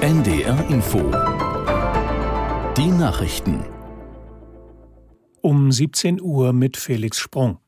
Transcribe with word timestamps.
NDR 0.00 0.64
Info. 0.70 1.00
Die 2.76 2.86
Nachrichten. 2.86 3.64
Um 5.40 5.72
17 5.72 6.20
Uhr 6.20 6.52
mit 6.52 6.76
Felix 6.76 7.18
Sprung. 7.18 7.58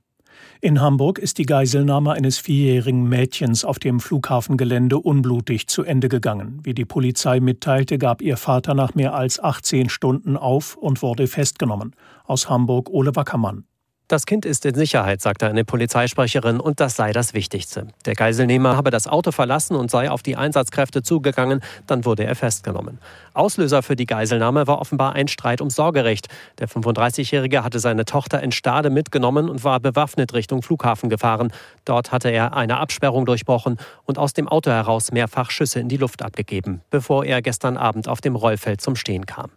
In 0.60 0.80
Hamburg 0.80 1.18
ist 1.18 1.38
die 1.38 1.44
Geiselnahme 1.44 2.12
eines 2.12 2.38
vierjährigen 2.38 3.08
Mädchens 3.08 3.64
auf 3.64 3.80
dem 3.80 3.98
Flughafengelände 3.98 5.00
unblutig 5.00 5.66
zu 5.66 5.82
Ende 5.82 6.08
gegangen. 6.08 6.60
Wie 6.62 6.72
die 6.72 6.84
Polizei 6.84 7.40
mitteilte, 7.40 7.98
gab 7.98 8.22
ihr 8.22 8.36
Vater 8.36 8.74
nach 8.74 8.94
mehr 8.94 9.12
als 9.12 9.42
18 9.42 9.88
Stunden 9.88 10.36
auf 10.36 10.76
und 10.76 11.02
wurde 11.02 11.26
festgenommen. 11.26 11.96
Aus 12.26 12.48
Hamburg 12.48 12.90
Ole 12.90 13.16
Wackermann. 13.16 13.64
Das 14.10 14.26
Kind 14.26 14.44
ist 14.44 14.66
in 14.66 14.74
Sicherheit, 14.74 15.20
sagte 15.20 15.46
eine 15.46 15.64
Polizeisprecherin, 15.64 16.58
und 16.58 16.80
das 16.80 16.96
sei 16.96 17.12
das 17.12 17.32
Wichtigste. 17.32 17.86
Der 18.06 18.16
Geiselnehmer 18.16 18.76
habe 18.76 18.90
das 18.90 19.06
Auto 19.06 19.30
verlassen 19.30 19.76
und 19.76 19.88
sei 19.88 20.10
auf 20.10 20.24
die 20.24 20.34
Einsatzkräfte 20.34 21.04
zugegangen, 21.04 21.60
dann 21.86 22.04
wurde 22.04 22.24
er 22.24 22.34
festgenommen. 22.34 22.98
Auslöser 23.34 23.84
für 23.84 23.94
die 23.94 24.06
Geiselnahme 24.06 24.66
war 24.66 24.80
offenbar 24.80 25.12
ein 25.12 25.28
Streit 25.28 25.60
ums 25.60 25.76
Sorgerecht. 25.76 26.26
Der 26.58 26.68
35-Jährige 26.68 27.62
hatte 27.62 27.78
seine 27.78 28.04
Tochter 28.04 28.42
in 28.42 28.50
Stade 28.50 28.90
mitgenommen 28.90 29.48
und 29.48 29.62
war 29.62 29.78
bewaffnet 29.78 30.34
Richtung 30.34 30.62
Flughafen 30.62 31.08
gefahren. 31.08 31.52
Dort 31.84 32.10
hatte 32.10 32.30
er 32.30 32.56
eine 32.56 32.78
Absperrung 32.78 33.26
durchbrochen 33.26 33.78
und 34.06 34.18
aus 34.18 34.32
dem 34.32 34.48
Auto 34.48 34.72
heraus 34.72 35.12
mehrfach 35.12 35.52
Schüsse 35.52 35.78
in 35.78 35.88
die 35.88 35.98
Luft 35.98 36.22
abgegeben, 36.22 36.80
bevor 36.90 37.24
er 37.24 37.42
gestern 37.42 37.76
Abend 37.76 38.08
auf 38.08 38.20
dem 38.20 38.34
Rollfeld 38.34 38.80
zum 38.80 38.96
Stehen 38.96 39.24
kam. 39.24 39.52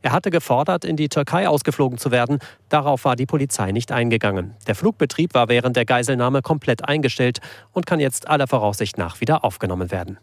Er 0.00 0.12
hatte 0.12 0.30
gefordert, 0.30 0.86
in 0.86 0.96
die 0.96 1.10
Türkei 1.10 1.46
ausgeflogen 1.46 1.98
zu 1.98 2.10
werden. 2.10 2.38
Darauf 2.68 3.04
war 3.04 3.16
die 3.16 3.26
Polizei 3.26 3.72
nicht 3.72 3.92
eingegangen. 3.92 4.54
Der 4.66 4.74
Flugbetrieb 4.74 5.34
war 5.34 5.48
während 5.48 5.76
der 5.76 5.84
Geiselnahme 5.84 6.42
komplett 6.42 6.86
eingestellt 6.86 7.40
und 7.72 7.86
kann 7.86 8.00
jetzt 8.00 8.28
aller 8.28 8.46
Voraussicht 8.46 8.98
nach 8.98 9.20
wieder 9.20 9.44
aufgenommen 9.44 9.90
werden. 9.90 10.18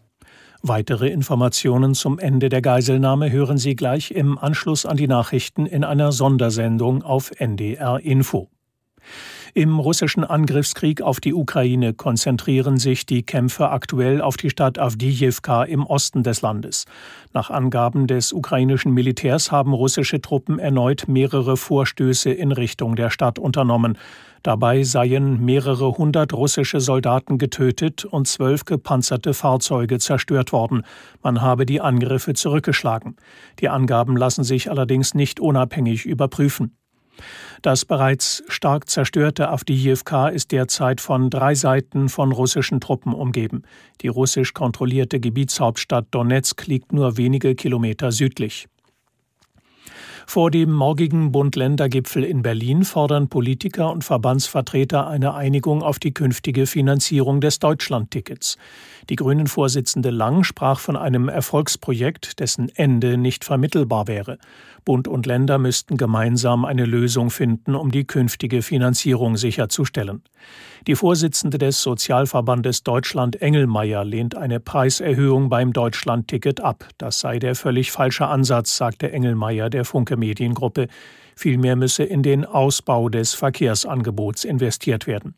Weitere 0.62 1.08
Informationen 1.08 1.94
zum 1.94 2.18
Ende 2.18 2.48
der 2.48 2.62
Geiselnahme 2.62 3.30
hören 3.30 3.58
Sie 3.58 3.76
gleich 3.76 4.10
im 4.10 4.38
Anschluss 4.38 4.86
an 4.86 4.96
die 4.96 5.06
Nachrichten 5.06 5.66
in 5.66 5.84
einer 5.84 6.12
Sondersendung 6.12 7.02
auf 7.02 7.30
NDR 7.38 8.00
Info. 8.00 8.48
Im 9.54 9.78
russischen 9.78 10.24
Angriffskrieg 10.24 11.00
auf 11.00 11.20
die 11.20 11.32
Ukraine 11.32 11.94
konzentrieren 11.94 12.78
sich 12.78 13.06
die 13.06 13.22
Kämpfe 13.22 13.70
aktuell 13.70 14.20
auf 14.20 14.36
die 14.36 14.50
Stadt 14.50 14.78
Avdiivka 14.78 15.64
im 15.64 15.86
Osten 15.86 16.22
des 16.22 16.42
Landes. 16.42 16.84
Nach 17.32 17.50
Angaben 17.50 18.06
des 18.06 18.32
ukrainischen 18.32 18.92
Militärs 18.92 19.50
haben 19.50 19.72
russische 19.72 20.20
Truppen 20.20 20.58
erneut 20.58 21.08
mehrere 21.08 21.56
Vorstöße 21.56 22.30
in 22.30 22.52
Richtung 22.52 22.96
der 22.96 23.10
Stadt 23.10 23.38
unternommen. 23.38 23.96
Dabei 24.42 24.84
seien 24.84 25.44
mehrere 25.44 25.98
hundert 25.98 26.32
russische 26.32 26.78
Soldaten 26.78 27.36
getötet 27.36 28.04
und 28.04 28.28
zwölf 28.28 28.64
gepanzerte 28.64 29.34
Fahrzeuge 29.34 29.98
zerstört 29.98 30.52
worden. 30.52 30.82
Man 31.22 31.40
habe 31.40 31.66
die 31.66 31.80
Angriffe 31.80 32.34
zurückgeschlagen. 32.34 33.16
Die 33.58 33.68
Angaben 33.68 34.16
lassen 34.16 34.44
sich 34.44 34.70
allerdings 34.70 35.14
nicht 35.14 35.40
unabhängig 35.40 36.06
überprüfen. 36.06 36.76
Das 37.62 37.84
bereits 37.84 38.42
stark 38.48 38.88
zerstörte 38.88 39.48
Avdiivka 39.48 40.28
ist 40.28 40.52
derzeit 40.52 41.00
von 41.00 41.30
drei 41.30 41.54
Seiten 41.54 42.08
von 42.08 42.32
russischen 42.32 42.80
Truppen 42.80 43.12
umgeben. 43.12 43.62
Die 44.02 44.08
russisch 44.08 44.54
kontrollierte 44.54 45.20
Gebietshauptstadt 45.20 46.06
Donetsk 46.10 46.66
liegt 46.66 46.92
nur 46.92 47.16
wenige 47.16 47.54
Kilometer 47.54 48.12
südlich. 48.12 48.68
Vor 50.28 50.50
dem 50.50 50.72
morgigen 50.72 51.30
Bund-Länder-Gipfel 51.30 52.24
in 52.24 52.42
Berlin 52.42 52.84
fordern 52.84 53.28
Politiker 53.28 53.92
und 53.92 54.02
Verbandsvertreter 54.02 55.06
eine 55.06 55.34
Einigung 55.34 55.82
auf 55.82 56.00
die 56.00 56.12
künftige 56.12 56.66
Finanzierung 56.66 57.40
des 57.40 57.60
Deutschlandtickets. 57.60 58.58
Die 59.08 59.16
Grünen-Vorsitzende 59.16 60.10
Lang 60.10 60.42
sprach 60.42 60.80
von 60.80 60.96
einem 60.96 61.28
Erfolgsprojekt, 61.28 62.40
dessen 62.40 62.70
Ende 62.74 63.16
nicht 63.18 63.44
vermittelbar 63.44 64.08
wäre. 64.08 64.38
Bund 64.84 65.08
und 65.08 65.26
Länder 65.26 65.58
müssten 65.58 65.96
gemeinsam 65.96 66.64
eine 66.64 66.86
Lösung 66.86 67.30
finden, 67.30 67.74
um 67.74 67.90
die 67.90 68.04
künftige 68.04 68.62
Finanzierung 68.62 69.36
sicherzustellen. 69.36 70.22
Die 70.86 70.94
Vorsitzende 70.94 71.58
des 71.58 71.82
Sozialverbandes 71.82 72.84
Deutschland 72.84 73.42
Engelmeier 73.42 74.04
lehnt 74.04 74.36
eine 74.36 74.60
Preiserhöhung 74.60 75.48
beim 75.48 75.72
Deutschlandticket 75.72 76.60
ab. 76.60 76.86
Das 76.98 77.18
sei 77.18 77.40
der 77.40 77.56
völlig 77.56 77.90
falsche 77.90 78.28
Ansatz, 78.28 78.76
sagte 78.76 79.10
Engelmeier 79.12 79.70
der 79.70 79.84
Funke 79.84 80.15
Mediengruppe. 80.16 80.88
Vielmehr 81.34 81.76
müsse 81.76 82.04
in 82.04 82.22
den 82.22 82.44
Ausbau 82.44 83.08
des 83.08 83.34
Verkehrsangebots 83.34 84.44
investiert 84.44 85.06
werden. 85.06 85.34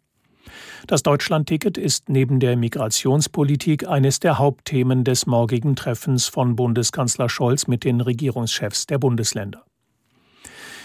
Das 0.87 1.03
Deutschlandticket 1.03 1.77
ist 1.77 2.09
neben 2.09 2.41
der 2.41 2.57
Migrationspolitik 2.57 3.87
eines 3.87 4.21
der 4.21 4.39
Hauptthemen 4.39 5.05
des 5.05 5.27
morgigen 5.27 5.77
Treffens 5.77 6.27
von 6.27 6.57
Bundeskanzler 6.57 7.29
Scholz 7.29 7.67
mit 7.67 7.85
den 7.85 8.01
Regierungschefs 8.01 8.87
der 8.87 8.99
Bundesländer. 8.99 9.65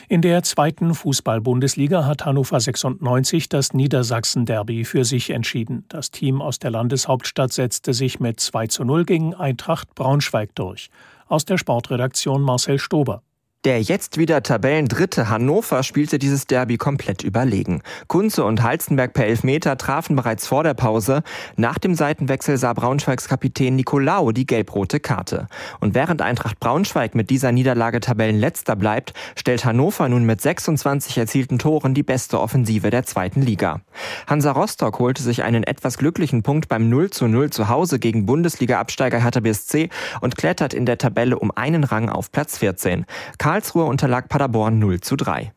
In 0.10 0.22
der 0.22 0.44
zweiten 0.44 0.94
Fußball-Bundesliga 0.94 2.06
hat 2.06 2.26
Hannover 2.26 2.60
96 2.60 3.48
das 3.48 3.74
Niedersachsen-Derby 3.74 4.84
für 4.84 5.06
sich 5.06 5.30
entschieden. 5.30 5.86
Das 5.88 6.12
Team 6.12 6.42
aus 6.42 6.60
der 6.60 6.72
Landeshauptstadt 6.72 7.54
setzte 7.54 7.94
sich 7.94 8.20
mit 8.20 8.40
2 8.40 8.68
zu 8.68 8.84
0 8.84 9.06
gegen 9.06 9.34
Eintracht 9.34 9.96
Braunschweig 9.96 10.54
durch. 10.56 10.90
Aus 11.28 11.46
der 11.46 11.58
Sportredaktion 11.58 12.42
Marcel 12.42 12.80
Stober. 12.80 13.24
Der 13.66 13.82
jetzt 13.82 14.18
wieder 14.18 14.44
Tabellendritte 14.44 15.30
Hannover 15.30 15.84
spielte 15.84 16.20
dieses 16.20 16.48
Derby 16.48 16.76
komplett 16.76 17.24
überlegen. 17.24 17.82
Kunze 18.08 18.44
und 18.44 18.62
Halstenberg 18.62 19.14
per 19.14 19.26
Elfmeter 19.26 19.78
trafen 19.78 20.18
bereits 20.18 20.46
vor 20.46 20.64
der 20.64 20.74
Pause. 20.74 21.24
Nach 21.56 21.78
dem 21.78 21.96
Seitenwechsel 21.96 22.58
sah 22.58 22.74
Braunschweigs 22.74 23.30
Kapitän 23.30 23.78
Nicolao 23.78 24.34
die 24.34 24.46
gelb-rote 24.46 25.00
Karte. 25.00 25.48
Und 25.80 25.96
während 25.96 26.22
Eintracht 26.22 26.60
Braunschweig 26.60 27.16
mit 27.16 27.30
dieser 27.30 27.54
Niederlage 27.54 28.02
Tabellenletzter 28.02 28.76
bleibt, 28.76 29.14
stellt 29.38 29.64
Hannover 29.64 30.10
nun 30.10 30.26
mit 30.26 30.42
26 30.42 31.18
erzielten 31.18 31.58
Toren 31.58 31.94
die 31.94 32.04
beste 32.04 32.42
Offensive 32.42 32.90
der 32.90 33.06
zweiten 33.06 33.42
Liga. 33.42 33.80
Hansa 34.28 34.52
Rostock 34.52 35.00
holte 35.00 35.24
sich 35.24 35.44
einen 35.44 35.64
etwas 35.64 35.98
glücklichen 35.98 36.44
Punkt 36.44 36.68
beim 36.68 36.90
0 36.90 37.12
zu 37.12 37.30
0 37.30 37.50
zu 37.52 37.70
Hause 37.70 38.00
gegen 38.00 38.26
Bundesliga-Absteiger 38.26 39.24
Hertha 39.24 39.40
BSC 39.40 39.88
und 40.20 40.36
klettert 40.36 40.74
in 40.74 40.86
der 40.86 40.98
Tabelle 40.98 41.40
um 41.40 41.50
einen 41.56 41.86
Rang 41.86 42.10
auf 42.10 42.30
Platz 42.30 42.58
14. 42.58 43.06
Karlsruhe 43.54 43.86
unterlag 43.86 44.30
Paderborn 44.30 44.80
0 44.80 45.02
zu 45.02 45.16
3. 45.16 45.54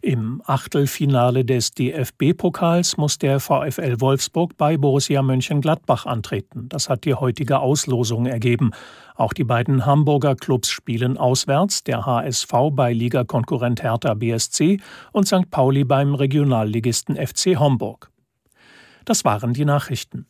Im 0.00 0.40
Achtelfinale 0.46 1.44
des 1.44 1.72
DFB-Pokals 1.72 2.96
muss 2.96 3.18
der 3.18 3.38
VfL 3.38 4.00
Wolfsburg 4.00 4.56
bei 4.56 4.78
Borussia 4.78 5.20
Mönchengladbach 5.20 6.06
antreten. 6.06 6.70
Das 6.70 6.88
hat 6.88 7.04
die 7.04 7.12
heutige 7.12 7.58
Auslosung 7.58 8.24
ergeben. 8.24 8.70
Auch 9.14 9.34
die 9.34 9.44
beiden 9.44 9.84
Hamburger 9.84 10.36
Clubs 10.36 10.70
spielen 10.70 11.18
auswärts, 11.18 11.84
der 11.84 12.06
HSV 12.06 12.50
bei 12.72 12.94
Ligakonkurrent 12.94 13.82
Hertha 13.82 14.14
BSC 14.14 14.80
und 15.12 15.28
St. 15.28 15.50
Pauli 15.50 15.84
beim 15.84 16.14
Regionalligisten 16.14 17.16
FC 17.16 17.58
Homburg. 17.58 18.10
Das 19.04 19.26
waren 19.26 19.52
die 19.52 19.66
Nachrichten. 19.66 20.24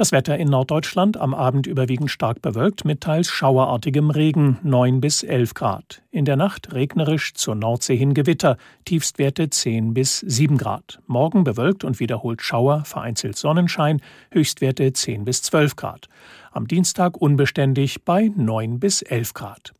Das 0.00 0.12
Wetter 0.12 0.38
in 0.38 0.48
Norddeutschland 0.48 1.18
am 1.18 1.34
Abend 1.34 1.66
überwiegend 1.66 2.10
stark 2.10 2.40
bewölkt 2.40 2.86
mit 2.86 3.02
teils 3.02 3.28
schauerartigem 3.28 4.08
Regen 4.08 4.56
9 4.62 5.02
bis 5.02 5.22
11 5.22 5.52
Grad. 5.52 6.00
In 6.10 6.24
der 6.24 6.36
Nacht 6.36 6.72
regnerisch 6.72 7.34
zur 7.34 7.54
Nordsee 7.54 7.98
hin 7.98 8.14
Gewitter, 8.14 8.56
Tiefstwerte 8.86 9.50
10 9.50 9.92
bis 9.92 10.20
7 10.20 10.56
Grad. 10.56 11.00
Morgen 11.06 11.44
bewölkt 11.44 11.84
und 11.84 12.00
wiederholt 12.00 12.40
Schauer, 12.40 12.86
vereinzelt 12.86 13.36
Sonnenschein, 13.36 14.00
Höchstwerte 14.30 14.90
10 14.90 15.26
bis 15.26 15.42
12 15.42 15.76
Grad. 15.76 16.08
Am 16.50 16.66
Dienstag 16.66 17.18
unbeständig 17.18 18.02
bei 18.02 18.30
9 18.34 18.80
bis 18.80 19.02
11 19.02 19.34
Grad. 19.34 19.74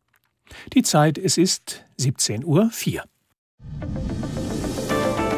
Die 0.75 0.83
Zeit, 0.83 1.17
es 1.17 1.39
ist 1.39 1.83
17.04 1.99 2.45
Uhr. 2.45 2.69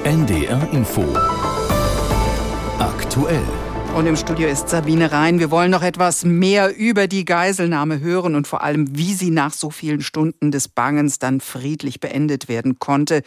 NDR 0.03 0.73
Info. 0.73 1.05
Aktuell. 2.79 3.72
Und 3.95 4.07
im 4.07 4.15
Studio 4.15 4.47
ist 4.47 4.69
Sabine 4.69 5.11
Rhein. 5.11 5.37
Wir 5.37 5.51
wollen 5.51 5.69
noch 5.69 5.83
etwas 5.83 6.25
mehr 6.25 6.75
über 6.75 7.07
die 7.07 7.25
Geiselnahme 7.25 7.99
hören 7.99 8.33
und 8.33 8.47
vor 8.47 8.63
allem, 8.63 8.97
wie 8.97 9.13
sie 9.13 9.29
nach 9.29 9.53
so 9.53 9.69
vielen 9.69 10.01
Stunden 10.01 10.49
des 10.49 10.67
Bangens 10.67 11.19
dann 11.19 11.39
friedlich 11.39 11.99
beendet 11.99 12.47
werden 12.47 12.79
konnte. 12.79 13.21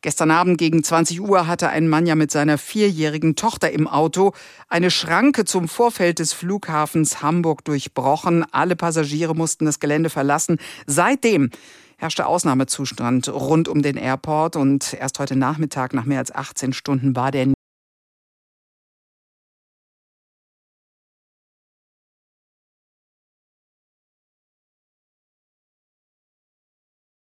Gestern 0.00 0.30
Abend 0.30 0.56
gegen 0.56 0.82
20 0.82 1.20
Uhr 1.20 1.46
hatte 1.46 1.68
ein 1.68 1.86
Mann 1.86 2.06
ja 2.06 2.14
mit 2.14 2.30
seiner 2.30 2.56
vierjährigen 2.56 3.36
Tochter 3.36 3.70
im 3.72 3.86
Auto 3.86 4.32
eine 4.70 4.90
Schranke 4.90 5.44
zum 5.44 5.68
Vorfeld 5.68 6.18
des 6.18 6.32
Flughafens 6.32 7.20
Hamburg 7.20 7.62
durchbrochen. 7.66 8.46
Alle 8.52 8.76
Passagiere 8.76 9.34
mussten 9.34 9.66
das 9.66 9.80
Gelände 9.80 10.08
verlassen. 10.08 10.56
Seitdem 10.86 11.50
herrschte 11.98 12.24
Ausnahmezustand 12.24 13.28
rund 13.28 13.68
um 13.68 13.82
den 13.82 13.98
Airport 13.98 14.56
und 14.56 14.94
erst 14.94 15.18
heute 15.18 15.36
Nachmittag 15.36 15.92
nach 15.92 16.06
mehr 16.06 16.20
als 16.20 16.34
18 16.34 16.72
Stunden 16.72 17.14
war 17.14 17.30
der 17.30 17.48